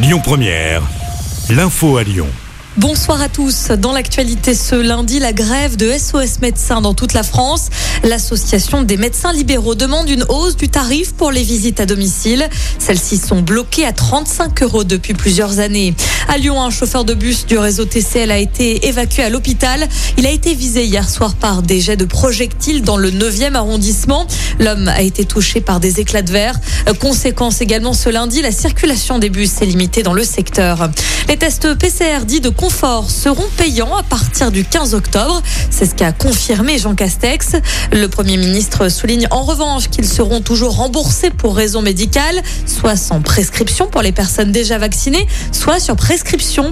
Lyon 0.00 0.20
Première, 0.22 0.82
l'info 1.50 1.96
à 1.96 2.04
Lyon. 2.04 2.28
Bonsoir 2.76 3.20
à 3.20 3.28
tous. 3.28 3.70
Dans 3.70 3.90
l'actualité 3.90 4.54
ce 4.54 4.76
lundi, 4.76 5.18
la 5.18 5.32
grève 5.32 5.76
de 5.76 5.90
SOS 5.90 6.38
médecins 6.40 6.80
dans 6.80 6.94
toute 6.94 7.12
la 7.12 7.24
France. 7.24 7.70
L'association 8.04 8.82
des 8.82 8.96
médecins 8.96 9.32
libéraux 9.32 9.74
demande 9.74 10.08
une 10.08 10.24
hausse 10.28 10.54
du 10.54 10.68
tarif 10.68 11.12
pour 11.14 11.32
les 11.32 11.42
visites 11.42 11.80
à 11.80 11.86
domicile. 11.86 12.48
Celles-ci 12.78 13.16
sont 13.16 13.42
bloquées 13.42 13.84
à 13.84 13.92
35 13.92 14.62
euros 14.62 14.84
depuis 14.84 15.14
plusieurs 15.14 15.58
années. 15.58 15.96
À 16.30 16.36
Lyon, 16.36 16.60
un 16.60 16.68
chauffeur 16.68 17.06
de 17.06 17.14
bus 17.14 17.46
du 17.46 17.56
réseau 17.56 17.86
TCL 17.86 18.30
a 18.30 18.36
été 18.36 18.86
évacué 18.86 19.22
à 19.22 19.30
l'hôpital. 19.30 19.88
Il 20.18 20.26
a 20.26 20.30
été 20.30 20.52
visé 20.52 20.84
hier 20.84 21.08
soir 21.08 21.34
par 21.34 21.62
des 21.62 21.80
jets 21.80 21.96
de 21.96 22.04
projectiles 22.04 22.82
dans 22.82 22.98
le 22.98 23.10
9e 23.10 23.54
arrondissement. 23.54 24.26
L'homme 24.58 24.88
a 24.88 25.00
été 25.00 25.24
touché 25.24 25.62
par 25.62 25.80
des 25.80 26.00
éclats 26.00 26.20
de 26.20 26.30
verre. 26.30 26.60
Conséquence 27.00 27.62
également 27.62 27.94
ce 27.94 28.10
lundi, 28.10 28.42
la 28.42 28.52
circulation 28.52 29.18
des 29.18 29.30
bus 29.30 29.62
est 29.62 29.66
limitée 29.66 30.02
dans 30.02 30.12
le 30.12 30.22
secteur. 30.22 30.90
Les 31.30 31.38
tests 31.38 31.74
PCR 31.74 32.26
dits 32.26 32.42
de 32.42 32.50
confort 32.50 33.10
seront 33.10 33.48
payants 33.56 33.96
à 33.96 34.02
partir 34.02 34.52
du 34.52 34.64
15 34.66 34.92
octobre. 34.94 35.42
C'est 35.70 35.86
ce 35.86 35.94
qu'a 35.94 36.12
confirmé 36.12 36.76
Jean 36.76 36.94
Castex. 36.94 37.52
Le 37.90 38.06
Premier 38.06 38.36
ministre 38.36 38.90
souligne 38.90 39.28
en 39.30 39.44
revanche 39.44 39.88
qu'ils 39.88 40.08
seront 40.08 40.42
toujours 40.42 40.76
remboursés 40.76 41.30
pour 41.30 41.56
raison 41.56 41.80
médicale, 41.80 42.42
soit 42.66 42.96
sans 42.96 43.22
prescription 43.22 43.86
pour 43.86 44.02
les 44.02 44.12
personnes 44.12 44.52
déjà 44.52 44.76
vaccinées, 44.76 45.26
soit 45.52 45.80
sur 45.80 45.96
prescription 45.96 46.17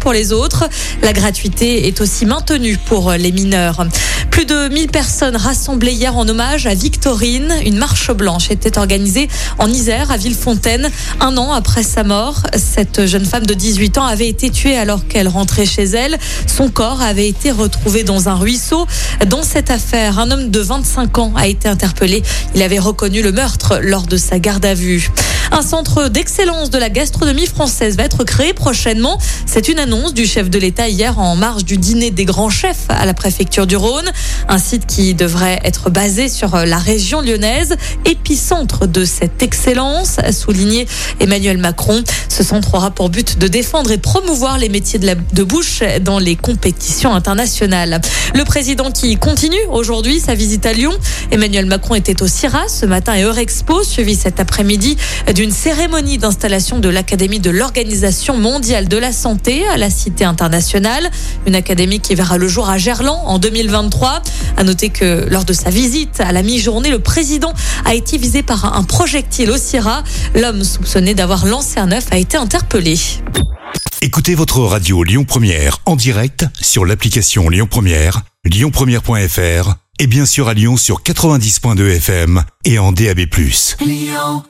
pour 0.00 0.12
les 0.12 0.32
autres. 0.32 0.64
La 1.02 1.12
gratuité 1.12 1.86
est 1.86 2.00
aussi 2.00 2.26
maintenue 2.26 2.76
pour 2.76 3.12
les 3.12 3.32
mineurs. 3.32 3.86
Plus 4.30 4.44
de 4.44 4.68
1000 4.68 4.88
personnes 4.88 5.36
rassemblées 5.36 5.92
hier 5.92 6.16
en 6.16 6.28
hommage 6.28 6.66
à 6.66 6.74
Victorine. 6.74 7.52
Une 7.64 7.76
marche 7.76 8.10
blanche 8.12 8.50
était 8.50 8.78
organisée 8.78 9.28
en 9.58 9.68
Isère, 9.68 10.10
à 10.10 10.16
Villefontaine. 10.16 10.90
Un 11.20 11.36
an 11.36 11.52
après 11.52 11.82
sa 11.82 12.04
mort, 12.04 12.42
cette 12.54 13.06
jeune 13.06 13.24
femme 13.24 13.44
de 13.44 13.54
18 13.54 13.98
ans 13.98 14.06
avait 14.06 14.28
été 14.28 14.50
tuée 14.50 14.76
alors 14.76 15.06
qu'elle 15.06 15.28
rentrait 15.28 15.66
chez 15.66 15.84
elle. 15.84 16.18
Son 16.46 16.68
corps 16.68 17.02
avait 17.02 17.28
été 17.28 17.50
retrouvé 17.50 18.04
dans 18.04 18.28
un 18.28 18.34
ruisseau. 18.34 18.86
Dans 19.26 19.42
cette 19.42 19.70
affaire, 19.70 20.18
un 20.18 20.30
homme 20.30 20.50
de 20.50 20.60
25 20.60 21.18
ans 21.18 21.32
a 21.36 21.48
été 21.48 21.68
interpellé. 21.68 22.22
Il 22.54 22.62
avait 22.62 22.78
reconnu 22.78 23.22
le 23.22 23.32
meurtre 23.32 23.80
lors 23.82 24.06
de 24.06 24.16
sa 24.16 24.38
garde 24.38 24.64
à 24.64 24.74
vue. 24.74 25.10
Un 25.54 25.60
centre 25.60 26.08
d'excellence 26.08 26.70
de 26.70 26.78
la 26.78 26.88
gastronomie 26.88 27.46
française 27.46 27.98
va 27.98 28.04
être 28.04 28.24
créé 28.24 28.54
prochainement. 28.54 29.18
C'est 29.44 29.68
une 29.68 29.78
annonce 29.78 30.14
du 30.14 30.24
chef 30.24 30.48
de 30.48 30.58
l'État 30.58 30.88
hier 30.88 31.18
en 31.18 31.36
marge 31.36 31.66
du 31.66 31.76
dîner 31.76 32.10
des 32.10 32.24
grands 32.24 32.48
chefs 32.48 32.86
à 32.88 33.04
la 33.04 33.12
préfecture 33.12 33.66
du 33.66 33.76
Rhône. 33.76 34.10
Un 34.48 34.56
site 34.56 34.86
qui 34.86 35.12
devrait 35.12 35.60
être 35.62 35.90
basé 35.90 36.30
sur 36.30 36.56
la 36.56 36.78
région 36.78 37.20
lyonnaise, 37.20 37.76
épicentre 38.06 38.86
de 38.86 39.04
cette 39.04 39.42
excellence, 39.42 40.18
a 40.20 40.32
souligné 40.32 40.88
Emmanuel 41.20 41.58
Macron. 41.58 42.02
Ce 42.30 42.42
centre 42.42 42.74
aura 42.74 42.90
pour 42.90 43.10
but 43.10 43.38
de 43.38 43.46
défendre 43.46 43.92
et 43.92 43.98
promouvoir 43.98 44.56
les 44.56 44.70
métiers 44.70 44.98
de, 44.98 45.06
la, 45.06 45.16
bouche 45.44 45.82
dans 46.00 46.18
les 46.18 46.34
compétitions 46.34 47.14
internationales. 47.14 48.00
Le 48.34 48.44
président 48.44 48.90
qui 48.90 49.16
continue 49.16 49.62
aujourd'hui 49.70 50.18
sa 50.18 50.34
visite 50.34 50.64
à 50.64 50.72
Lyon. 50.72 50.92
Emmanuel 51.30 51.66
Macron 51.66 51.94
était 51.94 52.22
au 52.22 52.26
CIRA 52.26 52.68
ce 52.68 52.86
matin 52.86 53.14
et 53.14 53.22
Eurexpo, 53.22 53.82
suivi 53.82 54.16
cet 54.16 54.40
après-midi 54.40 54.96
d'une 55.42 55.50
cérémonie 55.50 56.18
d'installation 56.18 56.78
de 56.78 56.88
l'Académie 56.88 57.40
de 57.40 57.50
l'Organisation 57.50 58.36
mondiale 58.36 58.86
de 58.86 58.96
la 58.96 59.10
santé 59.10 59.66
à 59.66 59.76
la 59.76 59.90
Cité 59.90 60.24
internationale. 60.24 61.10
Une 61.48 61.56
académie 61.56 61.98
qui 61.98 62.14
verra 62.14 62.38
le 62.38 62.46
jour 62.46 62.70
à 62.70 62.78
Gerland 62.78 63.20
en 63.26 63.40
2023. 63.40 64.22
À 64.56 64.62
noter 64.62 64.90
que 64.90 65.26
lors 65.28 65.44
de 65.44 65.52
sa 65.52 65.70
visite 65.70 66.20
à 66.20 66.30
la 66.30 66.44
mi-journée, 66.44 66.90
le 66.90 67.00
président 67.00 67.52
a 67.84 67.96
été 67.96 68.18
visé 68.18 68.44
par 68.44 68.76
un 68.76 68.84
projectile 68.84 69.50
au 69.50 69.56
CIRA. 69.56 70.04
L'homme 70.36 70.62
soupçonné 70.62 71.12
d'avoir 71.12 71.44
lancé 71.44 71.80
un 71.80 71.90
œuf 71.90 72.06
a 72.12 72.18
été 72.18 72.36
interpellé. 72.36 72.96
Écoutez 74.00 74.36
votre 74.36 74.60
radio 74.60 75.02
Lyon 75.02 75.24
Première 75.24 75.78
en 75.86 75.96
direct 75.96 76.46
sur 76.60 76.84
l'application 76.84 77.48
Lyon 77.48 77.66
Première, 77.68 78.22
lyonpremière.fr 78.44 79.74
et 79.98 80.06
bien 80.06 80.24
sûr 80.24 80.46
à 80.46 80.54
Lyon 80.54 80.76
sur 80.76 81.02
90.2 81.02 81.96
FM 81.96 82.44
et 82.64 82.78
en 82.78 82.92
DAB+. 82.92 83.26
Lyon 83.80 84.44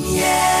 Première 0.00 0.57